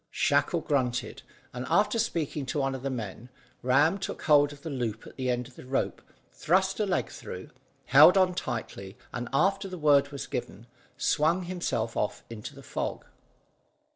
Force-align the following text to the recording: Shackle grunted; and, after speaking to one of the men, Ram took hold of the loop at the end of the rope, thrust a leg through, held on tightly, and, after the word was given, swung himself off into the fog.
Shackle 0.09 0.61
grunted; 0.61 1.21
and, 1.53 1.67
after 1.69 1.99
speaking 1.99 2.47
to 2.47 2.57
one 2.61 2.73
of 2.73 2.81
the 2.81 2.89
men, 2.89 3.29
Ram 3.61 3.99
took 3.99 4.23
hold 4.23 4.51
of 4.51 4.63
the 4.63 4.69
loop 4.71 5.05
at 5.05 5.15
the 5.15 5.29
end 5.29 5.47
of 5.47 5.55
the 5.55 5.63
rope, 5.67 6.01
thrust 6.31 6.79
a 6.79 6.87
leg 6.87 7.11
through, 7.11 7.51
held 7.85 8.17
on 8.17 8.33
tightly, 8.33 8.97
and, 9.13 9.29
after 9.31 9.67
the 9.67 9.77
word 9.77 10.09
was 10.09 10.25
given, 10.25 10.65
swung 10.97 11.43
himself 11.43 11.95
off 11.95 12.23
into 12.31 12.55
the 12.55 12.63
fog. 12.63 13.05